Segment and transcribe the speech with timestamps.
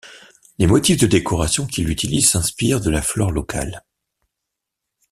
[0.57, 3.85] Les motifs de décoration qu’il utilise s’inspirent de la flore locale.